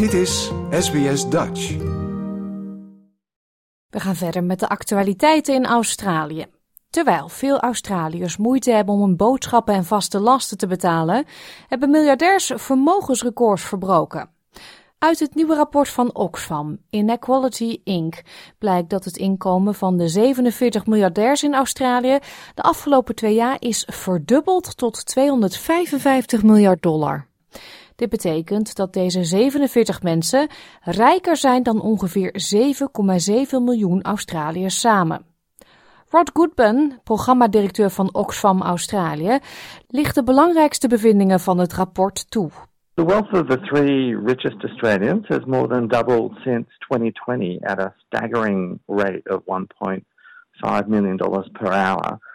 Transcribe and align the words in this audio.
Dit 0.00 0.12
is 0.12 0.50
SBS 0.70 1.28
Dutch. 1.28 1.76
We 3.90 4.00
gaan 4.00 4.16
verder 4.16 4.44
met 4.44 4.60
de 4.60 4.68
actualiteiten 4.68 5.54
in 5.54 5.66
Australië. 5.66 6.46
Terwijl 6.90 7.28
veel 7.28 7.60
Australiërs 7.60 8.36
moeite 8.36 8.70
hebben 8.70 8.94
om 8.94 9.00
hun 9.00 9.16
boodschappen 9.16 9.74
en 9.74 9.84
vaste 9.84 10.20
lasten 10.20 10.58
te 10.58 10.66
betalen, 10.66 11.24
hebben 11.68 11.90
miljardairs 11.90 12.52
vermogensrecords 12.54 13.62
verbroken. 13.62 14.30
Uit 14.98 15.18
het 15.18 15.34
nieuwe 15.34 15.54
rapport 15.54 15.88
van 15.88 16.14
Oxfam, 16.14 16.78
Inequality 16.90 17.80
Inc., 17.84 18.22
blijkt 18.58 18.90
dat 18.90 19.04
het 19.04 19.16
inkomen 19.16 19.74
van 19.74 19.96
de 19.96 20.08
47 20.08 20.86
miljardairs 20.86 21.42
in 21.42 21.54
Australië 21.54 22.18
de 22.54 22.62
afgelopen 22.62 23.14
twee 23.14 23.34
jaar 23.34 23.56
is 23.58 23.86
verdubbeld 23.90 24.76
tot 24.76 25.06
255 25.06 26.42
miljard 26.42 26.82
dollar. 26.82 27.28
Dit 28.00 28.08
betekent 28.08 28.76
dat 28.76 28.92
deze 28.92 29.24
47 29.24 30.02
mensen 30.02 30.48
rijker 30.80 31.36
zijn 31.36 31.62
dan 31.62 31.80
ongeveer 31.80 32.32
7,7 32.32 33.62
miljoen 33.62 34.02
Australiërs 34.02 34.80
samen. 34.80 35.24
Rod 36.08 36.30
Goodman, 36.32 36.98
programmadirecteur 37.04 37.90
van 37.90 38.14
Oxfam 38.14 38.62
Australië, 38.62 39.38
ligt 39.88 40.14
de 40.14 40.22
belangrijkste 40.22 40.88
bevindingen 40.88 41.40
van 41.40 41.58
het 41.58 41.72
rapport 41.72 42.30
toe. 42.30 42.50
The 42.94 43.04
wealth 43.04 43.32
of 43.32 43.46
the 43.46 43.60
three 43.60 44.16
richest 44.24 44.64
Australians 44.64 45.28
has 45.28 45.44
more 45.44 45.68
than 45.68 45.88
doubled 45.88 46.32
since 46.44 46.68
2020 46.78 47.62
at 47.62 47.78
a 47.80 47.94
staggering 48.06 48.78
rate 48.86 49.22
of 49.24 49.40
$1.5 49.40 50.86
million 50.86 51.16
per 51.52 51.72
hour. 51.72 52.29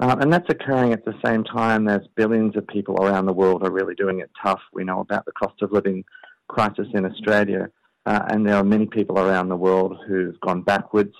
Uh, 0.00 0.16
and 0.20 0.32
that's 0.32 0.48
occurring 0.48 0.92
at 0.92 1.04
the 1.04 1.18
same 1.24 1.42
time 1.42 1.88
as 1.88 2.00
billions 2.14 2.56
of 2.56 2.66
people 2.68 2.94
around 3.04 3.26
the 3.26 3.32
world 3.32 3.66
are 3.66 3.72
really 3.72 3.96
doing 3.96 4.20
it 4.20 4.30
tough. 4.40 4.60
We 4.72 4.84
know 4.84 5.00
about 5.00 5.24
the 5.24 5.32
cost 5.32 5.60
of 5.60 5.72
living 5.72 6.04
crisis 6.46 6.86
in 6.94 7.04
Australia, 7.04 7.68
uh, 8.06 8.22
and 8.28 8.46
there 8.46 8.54
are 8.54 8.64
many 8.64 8.86
people 8.86 9.18
around 9.18 9.48
the 9.48 9.56
world 9.56 9.98
who've 10.06 10.38
gone 10.40 10.62
backwards 10.62 11.14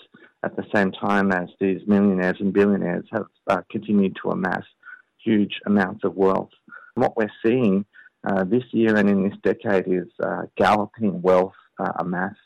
at 0.44 0.54
the 0.54 0.64
same 0.72 0.92
time 0.92 1.32
as 1.32 1.48
these 1.60 1.80
millionaires 1.88 2.36
and 2.38 2.52
billionaires 2.52 3.04
have 3.10 3.26
uh, 3.48 3.62
continued 3.70 4.16
to 4.22 4.30
amass 4.30 4.62
huge 5.24 5.60
amounts 5.66 6.04
of 6.04 6.14
wealth. 6.14 6.50
And 6.94 7.02
what 7.02 7.16
we're 7.16 7.32
seeing 7.44 7.84
uh, 8.24 8.44
this 8.44 8.62
year 8.70 8.96
and 8.96 9.08
in 9.08 9.28
this 9.28 9.38
decade 9.42 9.88
is 9.88 10.08
uh, 10.22 10.42
galloping 10.56 11.20
wealth 11.20 11.54
uh, 11.80 11.92
amassed 11.98 12.38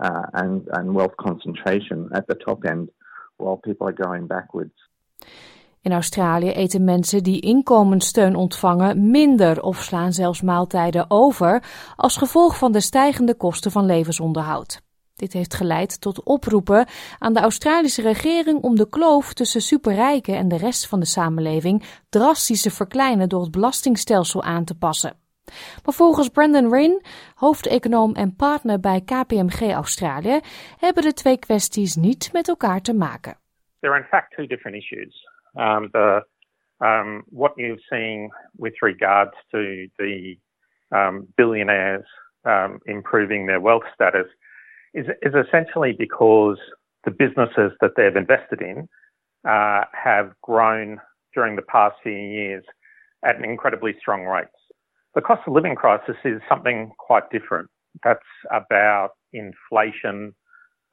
uh, 0.00 0.22
and, 0.34 0.66
and 0.72 0.94
wealth 0.94 1.16
concentration 1.20 2.08
at 2.14 2.26
the 2.26 2.34
top 2.34 2.64
end 2.64 2.88
while 3.36 3.56
people 3.56 3.88
are 3.88 3.92
going 3.92 4.26
backwards. 4.26 4.74
In 5.88 5.94
Australië 5.94 6.50
eten 6.50 6.84
mensen 6.84 7.22
die 7.22 7.40
inkomenssteun 7.40 8.34
ontvangen 8.34 9.10
minder 9.10 9.62
of 9.62 9.82
slaan 9.82 10.12
zelfs 10.12 10.42
maaltijden 10.42 11.10
over 11.10 11.62
als 11.96 12.16
gevolg 12.16 12.58
van 12.58 12.72
de 12.72 12.80
stijgende 12.80 13.34
kosten 13.34 13.70
van 13.70 13.86
levensonderhoud. 13.86 14.82
Dit 15.16 15.32
heeft 15.32 15.54
geleid 15.54 16.00
tot 16.00 16.22
oproepen 16.22 16.86
aan 17.18 17.32
de 17.32 17.40
Australische 17.40 18.02
regering 18.02 18.62
om 18.62 18.76
de 18.76 18.88
kloof 18.88 19.32
tussen 19.32 19.60
superrijken 19.60 20.36
en 20.36 20.48
de 20.48 20.56
rest 20.56 20.86
van 20.86 21.00
de 21.00 21.06
samenleving 21.06 21.82
drastisch 22.08 22.62
te 22.62 22.70
verkleinen 22.70 23.28
door 23.28 23.42
het 23.42 23.50
belastingstelsel 23.50 24.42
aan 24.42 24.64
te 24.64 24.78
passen. 24.78 25.16
Maar 25.84 25.94
volgens 25.94 26.28
Brandon 26.28 26.72
Ryn, 26.72 27.02
hoofdeconoom 27.34 28.14
en 28.14 28.36
partner 28.36 28.80
bij 28.80 29.00
KPMG 29.00 29.72
Australië, 29.72 30.40
hebben 30.78 31.02
de 31.02 31.12
twee 31.12 31.38
kwesties 31.38 31.96
niet 31.96 32.32
met 32.32 32.48
elkaar 32.48 32.80
te 32.80 32.94
maken. 32.94 33.36
There 33.80 33.92
are 33.92 34.02
in 34.02 34.08
fact 34.08 34.30
two 34.30 34.46
different 34.46 34.76
issues. 34.76 35.27
Um, 35.56 35.90
the 35.92 36.22
um, 36.80 37.24
what 37.30 37.54
you're 37.56 37.76
seeing 37.90 38.30
with 38.56 38.74
regards 38.82 39.32
to 39.52 39.88
the 39.98 40.36
um, 40.92 41.26
billionaires 41.36 42.04
um, 42.44 42.78
improving 42.86 43.46
their 43.46 43.60
wealth 43.60 43.82
status 43.94 44.26
is, 44.94 45.06
is 45.22 45.34
essentially 45.34 45.94
because 45.98 46.58
the 47.04 47.10
businesses 47.10 47.72
that 47.80 47.92
they've 47.96 48.16
invested 48.16 48.60
in 48.60 48.88
uh, 49.48 49.84
have 49.92 50.32
grown 50.42 51.00
during 51.34 51.56
the 51.56 51.62
past 51.62 51.96
few 52.02 52.12
years 52.12 52.64
at 53.24 53.36
an 53.36 53.44
incredibly 53.44 53.94
strong 54.00 54.24
rate. 54.24 54.46
The 55.14 55.20
cost 55.20 55.42
of 55.46 55.52
living 55.52 55.74
crisis 55.74 56.16
is 56.24 56.40
something 56.48 56.92
quite 56.98 57.28
different. 57.30 57.68
That's 58.04 58.20
about 58.52 59.10
inflation 59.32 60.34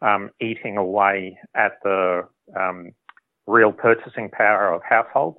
um, 0.02 0.30
eating 0.42 0.78
away 0.78 1.38
at 1.56 1.74
the 1.84 2.24
um, 2.60 2.92
real 3.48 3.72
purchasing 3.72 4.30
power 4.30 4.74
of 4.74 4.82
households. 4.84 5.38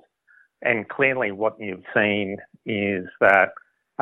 And 0.61 0.87
clearly, 0.87 1.31
what 1.31 1.55
you've 1.59 1.85
seen 1.93 2.37
is 2.65 3.05
that 3.19 3.49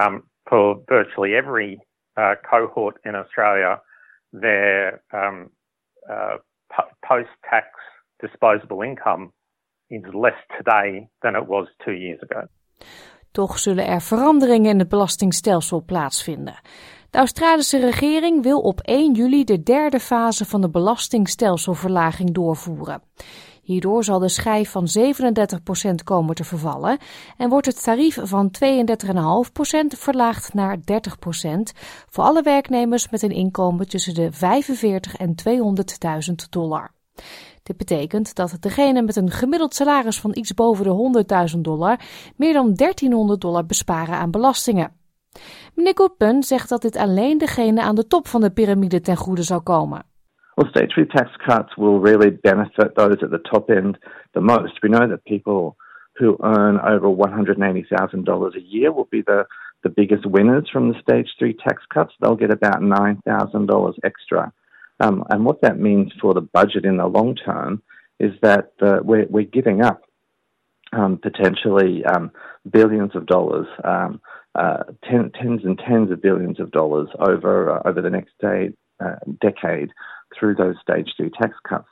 um, 0.02 0.24
for 0.50 0.82
virtually 0.88 1.36
every 1.36 1.80
uh, 2.18 2.36
cohort 2.50 2.96
in 3.04 3.16
Australia, 3.16 3.82
their 4.32 5.02
um, 5.14 5.50
uh, 6.10 6.38
post 7.06 7.30
tax 7.50 7.68
disposable 8.22 8.82
income 8.82 9.32
is 9.90 10.04
less 10.14 10.40
today 10.58 11.08
than 11.22 11.36
it 11.36 11.46
was 11.48 11.68
two 11.84 11.94
years 11.94 12.22
ago. 12.22 12.48
Toch 13.32 13.60
zullen 13.60 13.88
er 13.88 14.02
veranderingen 14.02 14.70
in 14.70 14.80
het 14.80 14.90
belastingstelsel 14.90 15.84
plaatsvinden. 15.86 16.60
De 17.10 17.18
Australische 17.18 17.80
regering 17.80 18.44
wil 18.44 18.60
op 18.60 18.80
1 18.80 19.14
juli 19.14 19.44
de 19.44 19.64
derde 19.64 20.00
fase 20.00 20.46
van 20.46 20.62
de 20.62 20.70
belastingstelselverlaging 20.70 22.34
doorvoeren. 22.34 23.02
Hierdoor 23.66 24.04
zal 24.04 24.20
de 24.20 24.30
schijf 24.30 24.70
van 24.70 24.88
37% 24.98 25.94
komen 26.04 26.36
te 26.36 26.44
vervallen 26.44 26.98
en 27.38 27.50
wordt 27.50 27.66
het 27.66 27.84
tarief 27.84 28.20
van 28.22 28.52
32,5% 28.66 29.98
verlaagd 29.98 30.54
naar 30.54 30.78
30% 30.78 30.82
voor 32.10 32.24
alle 32.24 32.42
werknemers 32.42 33.10
met 33.10 33.22
een 33.22 33.32
inkomen 33.32 33.88
tussen 33.88 34.14
de 34.14 34.32
45 34.32 35.16
en 35.16 35.36
200.000 36.30 36.34
dollar. 36.50 36.92
Dit 37.64 37.78
betekent 37.78 38.36
dat 38.36 38.58
degene 38.60 39.02
met 39.02 39.16
een 39.16 39.32
gemiddeld 39.32 39.76
salaris 39.76 40.20
van 40.20 40.32
iets 40.36 40.54
boven 40.54 40.84
de 40.84 41.26
100.000 41.56 41.60
dollar 41.60 42.00
meer 42.36 42.54
dan 42.54 42.74
1300 42.74 43.42
dollar 43.42 43.66
besparen 43.66 44.16
aan 44.16 44.32
belastingen. 44.32 44.92
Meneer 45.74 45.94
Goodman 45.96 46.44
zegt 46.44 46.70
dat 46.70 46.82
dit 46.82 46.96
alleen 46.98 47.38
degene 47.38 47.82
aan 47.82 47.96
de 47.96 48.08
top 48.08 48.28
van 48.28 48.42
de 48.42 48.52
piramide 48.52 49.02
ten 49.02 49.18
goede 49.18 49.44
zal 49.44 49.62
komen. 49.62 50.06
Well, 50.58 50.70
stage 50.70 50.92
three 50.94 51.06
tax 51.06 51.32
cuts 51.46 51.76
will 51.78 52.00
really 52.00 52.30
benefit 52.30 52.96
those 52.96 53.18
at 53.22 53.32
the 53.32 53.40
top 53.40 53.70
end 53.70 53.98
the 54.34 54.42
most. 54.42 54.74
We 54.82 54.90
know 54.90 55.08
that 55.08 55.26
people 55.26 55.76
who 56.18 56.38
earn 56.42 56.80
over 56.80 57.08
$180,000 57.08 58.56
a 58.56 58.62
year 58.62 58.92
will 58.92 59.06
be 59.12 59.22
the, 59.22 59.46
the 59.84 59.90
biggest 59.90 60.26
winners 60.26 60.70
from 60.72 60.88
the 60.88 61.00
stage 61.02 61.30
three 61.38 61.54
tax 61.54 61.84
cuts. 61.94 62.14
They'll 62.22 62.38
get 62.38 62.52
about 62.52 62.82
$9,000 62.82 63.94
extra. 64.04 64.54
Um, 65.02 65.26
and 65.30 65.44
what 65.44 65.62
that 65.62 65.78
means 65.78 66.14
for 66.22 66.34
the 66.34 66.42
budget 66.42 66.86
in 66.86 66.98
the 66.98 67.08
long 67.08 67.36
term 67.36 67.84
is 68.20 68.32
that 68.42 68.72
uh, 68.82 69.00
we're, 69.04 69.26
we're 69.26 69.44
giving 69.44 69.82
up 69.82 70.04
um, 70.94 71.18
potentially 71.18 72.06
um, 72.06 72.32
billions 72.70 73.14
of 73.16 73.26
dollars, 73.26 73.68
um, 73.84 74.22
uh, 74.56 74.84
ten, 75.04 75.32
tens 75.32 75.66
and 75.66 75.78
tens 75.78 76.12
of 76.12 76.22
billions 76.22 76.62
of 76.62 76.72
dollars 76.72 77.10
over 77.20 77.72
uh, 77.72 77.82
over 77.86 78.02
the 78.02 78.10
next 78.10 78.32
day, 78.40 78.70
decade 79.40 79.94
through 80.38 80.56
those 80.56 80.78
stage 80.82 81.14
two 81.16 81.30
tax 81.30 81.60
cuts. 81.62 81.90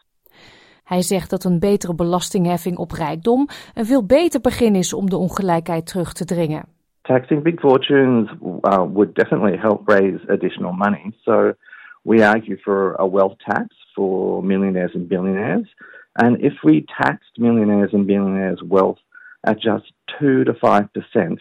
Hij 0.84 1.02
zegt 1.02 1.30
dat 1.30 1.44
een 1.44 1.60
betere 1.60 1.96
belastingheffing 1.96 2.78
op 2.78 2.92
rijkdom 2.92 3.48
een 3.74 3.86
veel 3.86 4.06
beter 4.06 4.42
begin 4.42 4.76
is 4.76 4.94
om 4.94 5.10
de 5.10 5.18
ongelijkheid 5.18 5.86
terug 5.86 6.14
te 6.14 6.26
dringen. 6.26 6.66
Taxing 7.02 7.44
big 7.44 7.60
fortunes 7.60 8.30
uh, 8.42 8.78
would 8.78 9.16
definitely 9.16 9.58
help 9.58 9.90
raise 9.90 10.20
additional 10.28 10.72
money. 10.72 11.14
So 11.22 11.54
we 12.02 12.28
argue 12.28 12.58
for 12.58 12.96
a 13.00 13.10
wealth 13.10 13.38
tax 13.38 13.66
for 13.94 14.44
millionaires 14.44 14.96
and 14.96 15.08
billionaires. 15.08 15.76
And 16.12 16.40
if 16.40 16.62
we 16.62 16.84
taxed 16.86 17.38
millionaires 17.38 17.94
and 17.94 18.06
billionaires' 18.06 18.64
wealth 18.64 19.00
at 19.42 19.60
just 19.60 19.92
2 20.20 20.44
to 20.44 20.54
5 20.54 20.94
percent, 20.94 21.40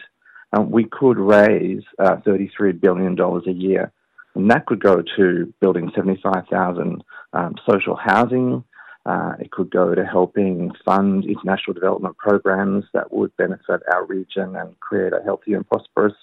uh, 0.51 0.61
we 0.61 0.83
could 0.83 1.17
raise 1.17 1.83
uh, 1.97 2.15
$33 2.25 2.79
billion 2.79 3.19
a 3.19 3.51
year 3.51 3.91
And 4.35 4.49
that 4.49 4.65
could 4.65 4.81
go 4.81 5.03
to 5.17 5.53
building 5.59 5.91
75,000 5.95 7.03
um, 7.33 7.55
social 7.69 7.95
housing. 7.95 8.63
Uh, 9.05 9.33
it 9.39 9.51
could 9.51 9.69
go 9.69 9.93
to 9.93 10.03
helping 10.03 10.71
fund 10.85 11.25
international 11.25 11.73
development 11.73 12.17
programs 12.17 12.85
that 12.93 13.11
would 13.11 13.35
benefit 13.35 13.81
our 13.93 14.05
region 14.05 14.55
and 14.55 14.79
create 14.79 15.13
a 15.13 15.21
healthy 15.23 15.53
and 15.53 15.67
prosperous 15.67 16.15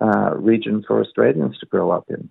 uh, 0.00 0.30
region 0.36 0.84
for 0.86 0.98
Australians 0.98 1.58
to 1.58 1.66
grow 1.66 1.90
up 1.90 2.04
in. 2.08 2.30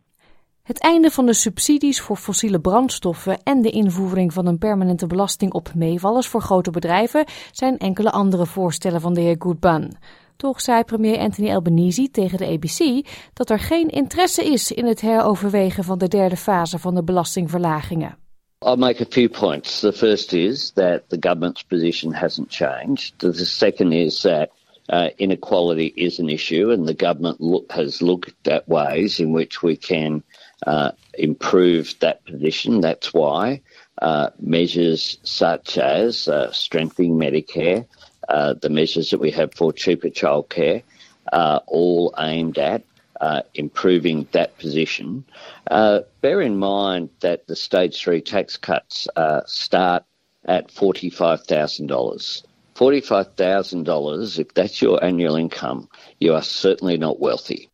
Het 0.65 0.79
einde 0.79 1.11
van 1.11 1.25
de 1.25 1.33
subsidies 1.33 2.01
voor 2.01 2.15
fossiele 2.15 2.59
brandstoffen 2.59 3.43
en 3.43 3.61
de 3.61 3.69
invoering 3.69 4.33
van 4.33 4.45
een 4.45 4.57
permanente 4.57 5.07
belasting 5.07 5.53
op 5.53 5.73
meevallers 5.75 6.27
voor 6.27 6.41
grote 6.41 6.71
bedrijven 6.71 7.25
zijn 7.51 7.77
enkele 7.77 8.11
andere 8.11 8.45
voorstellen 8.45 9.01
van 9.01 9.13
de 9.13 9.21
heer 9.21 9.35
Goodban. 9.39 9.91
Toch 10.37 10.61
zei 10.61 10.83
premier 10.83 11.17
Anthony 11.17 11.49
Albanese 11.49 12.09
tegen 12.11 12.37
de 12.37 12.45
ABC 12.45 13.07
dat 13.33 13.49
er 13.49 13.59
geen 13.59 13.89
interesse 13.89 14.45
is 14.45 14.71
in 14.71 14.85
het 14.85 15.01
heroverwegen 15.01 15.83
van 15.83 15.97
de 15.97 16.07
derde 16.07 16.37
fase 16.37 16.79
van 16.79 16.95
de 16.95 17.03
belastingverlagingen. 17.03 18.17
I'll 18.65 18.77
make 18.77 19.01
a 19.01 19.05
few 19.09 19.29
points. 19.29 19.79
The 19.79 19.93
first 19.93 20.33
is 20.33 20.71
that 20.71 21.09
the 21.09 21.17
government's 21.19 21.63
position 21.63 22.13
hasn't 22.13 22.51
changed. 22.51 23.13
The 23.17 23.45
second 23.45 23.91
is 23.91 24.21
that 24.21 24.49
uh, 24.89 25.09
inequality 25.17 25.93
is 25.95 26.19
an 26.19 26.29
issue, 26.29 26.71
and 26.71 26.87
the 26.87 27.05
government 27.05 27.39
look, 27.39 27.71
has 27.71 28.01
looked 28.01 28.47
at 28.47 28.67
ways 28.67 29.19
in 29.19 29.31
which 29.33 29.61
we 29.61 29.75
can 29.75 30.23
uh, 30.67 30.91
improve 31.13 31.95
that 31.99 32.25
position. 32.25 32.81
That's 32.81 33.13
why 33.13 33.61
uh, 34.01 34.29
measures 34.39 35.19
such 35.23 35.77
as 35.77 36.27
uh, 36.27 36.51
strengthening 36.51 37.17
Medicare, 37.17 37.85
uh, 38.29 38.53
the 38.61 38.69
measures 38.69 39.09
that 39.09 39.19
we 39.19 39.31
have 39.31 39.53
for 39.53 39.73
cheaper 39.73 40.09
childcare, 40.09 40.83
are 41.31 41.61
all 41.67 42.13
aimed 42.17 42.57
at 42.57 42.83
uh, 43.21 43.41
improving 43.53 44.27
that 44.31 44.57
position. 44.57 45.25
Uh, 45.71 45.99
bear 46.21 46.41
in 46.41 46.57
mind 46.57 47.09
that 47.19 47.47
the 47.47 47.55
stage 47.55 48.01
three 48.03 48.21
tax 48.21 48.57
cuts 48.57 49.07
uh, 49.15 49.41
start 49.45 50.03
at 50.45 50.67
$45,000. 50.67 52.43
$45,000, 52.75 54.39
if 54.39 54.53
that's 54.53 54.81
your 54.81 55.03
annual 55.03 55.35
income, 55.35 55.87
you 56.19 56.33
are 56.33 56.43
certainly 56.43 56.97
not 56.97 57.19
wealthy. 57.19 57.69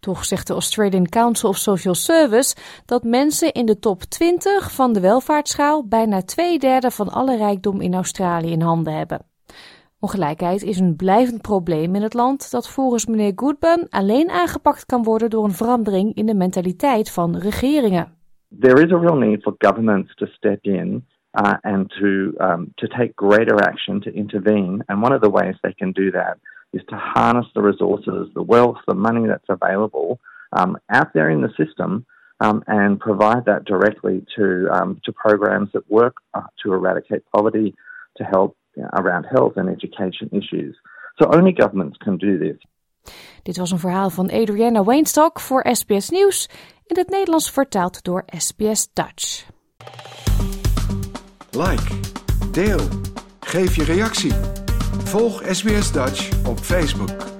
Toch 0.00 0.24
zegt 0.24 0.46
de 0.46 0.54
Australian 0.54 1.08
Council 1.08 1.48
of 1.48 1.56
Social 1.56 1.94
Service 1.94 2.56
dat 2.86 3.02
mensen 3.02 3.52
in 3.52 3.66
de 3.66 3.78
top 3.78 4.02
20 4.02 4.72
van 4.72 4.92
de 4.92 5.00
welvaartsschaal 5.00 5.86
bijna 5.86 6.22
twee 6.22 6.58
derde 6.58 6.90
van 6.90 7.08
alle 7.08 7.36
rijkdom 7.36 7.80
in 7.80 7.94
Australië 7.94 8.50
in 8.50 8.60
handen 8.60 8.94
hebben. 8.94 9.31
Ongelijkheid 10.04 10.62
is 10.62 10.78
een 10.78 10.96
blijvend 10.96 11.42
probleem 11.42 11.94
in 11.94 12.02
het 12.02 12.14
land 12.14 12.50
dat 12.50 12.68
volgens 12.68 13.06
meneer 13.06 13.32
Goodburn 13.36 13.86
alleen 13.90 14.30
aangepakt 14.30 14.86
kan 14.86 15.02
worden 15.02 15.30
door 15.30 15.44
een 15.44 15.60
verandering 15.62 16.14
in 16.14 16.26
de 16.26 16.34
mentaliteit 16.34 17.10
van 17.10 17.36
regeringen. 17.36 18.06
There 18.60 18.84
is 18.84 18.92
a 18.92 18.98
real 18.98 19.16
need 19.16 19.42
for 19.42 19.54
governments 19.58 20.14
to 20.14 20.26
step 20.26 20.58
in 20.64 21.06
uh, 21.40 21.52
and 21.60 21.88
to 21.88 22.06
um, 22.38 22.72
to 22.74 22.86
take 22.86 23.12
greater 23.14 23.60
action 23.60 24.00
to 24.00 24.10
intervene. 24.10 24.82
And 24.86 25.02
one 25.02 25.14
of 25.14 25.20
the 25.20 25.30
ways 25.30 25.58
they 25.60 25.74
can 25.74 25.92
do 25.92 26.10
that 26.10 26.36
is 26.70 26.84
to 26.84 26.96
harness 26.96 27.50
the 27.52 27.62
resources, 27.62 28.28
the 28.34 28.46
wealth, 28.46 28.78
the 28.86 28.94
money 28.94 29.26
that's 29.26 29.48
available 29.48 30.18
um, 30.50 30.76
out 30.88 31.12
there 31.12 31.30
in 31.30 31.40
the 31.40 31.52
system, 31.56 32.04
um, 32.38 32.62
and 32.66 32.98
provide 32.98 33.44
that 33.44 33.64
directly 33.64 34.24
to 34.36 34.68
um, 34.72 35.00
to 35.04 35.12
programs 35.12 35.70
that 35.72 35.84
work 35.88 36.14
uh, 36.32 36.46
to 36.62 36.72
eradicate 36.72 37.22
poverty, 37.34 37.74
to 38.16 38.24
help 38.24 38.56
around 38.76 39.26
health 39.26 39.56
and 39.56 39.68
education 39.68 40.28
issues. 40.30 40.80
So 41.14 41.28
only 41.28 41.52
governments 41.52 41.98
can 41.98 42.16
do 42.16 42.38
this. 42.38 42.66
Dit 43.42 43.56
was 43.56 43.70
een 43.70 43.78
verhaal 43.78 44.10
van 44.10 44.30
Adriana 44.30 44.84
Weinstock 44.84 45.40
voor 45.40 45.66
SBS 45.72 46.10
Nieuws, 46.10 46.48
in 46.86 46.98
het 46.98 47.08
Nederlands 47.08 47.50
vertaald 47.50 48.04
door 48.04 48.22
SBS 48.26 48.88
Dutch. 48.92 49.46
Like, 51.50 51.94
deel, 52.52 52.80
geef 53.40 53.76
je 53.76 53.84
reactie. 53.84 54.32
Volg 55.04 55.42
SBS 55.44 55.92
Dutch 55.92 56.46
op 56.48 56.58
Facebook. 56.58 57.31